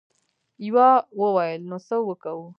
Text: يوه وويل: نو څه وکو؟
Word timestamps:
يوه 0.65 0.89
وويل: 1.21 1.61
نو 1.69 1.77
څه 1.87 1.95
وکو؟ 2.09 2.35